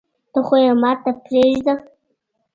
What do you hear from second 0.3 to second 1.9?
ته خو يي ماته پریږده